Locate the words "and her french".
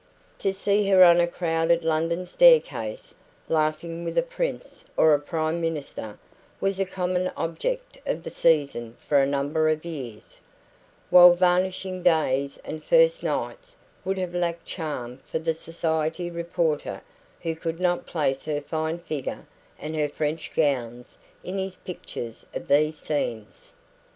19.77-20.55